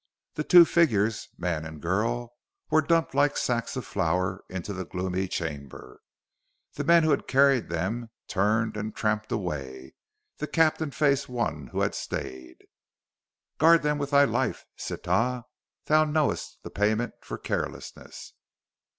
The 0.33 0.43
two 0.43 0.65
figures, 0.65 1.29
man 1.37 1.63
and 1.63 1.79
girl, 1.79 2.33
were 2.71 2.81
dumped 2.81 3.13
like 3.13 3.37
sacks 3.37 3.75
of 3.75 3.85
flour 3.85 4.43
into 4.49 4.73
the 4.73 4.83
gloomy 4.83 5.27
chamber. 5.27 6.01
The 6.73 6.83
men 6.83 7.03
who 7.03 7.11
had 7.11 7.27
carried 7.27 7.69
them 7.69 8.09
turned 8.27 8.75
and 8.77 8.95
tramped 8.95 9.31
away; 9.31 9.93
the 10.37 10.47
captain 10.47 10.89
faced 10.89 11.29
one 11.29 11.67
who 11.67 11.81
had 11.81 11.93
stayed. 11.93 12.65
"Guard 13.59 13.83
them 13.83 13.99
with 13.99 14.09
thy 14.09 14.23
life, 14.23 14.65
Sitah. 14.75 15.43
Thou 15.85 16.05
knowest 16.05 16.57
the 16.63 16.71
payment 16.71 17.13
for 17.21 17.37
carelessness." 17.37 18.33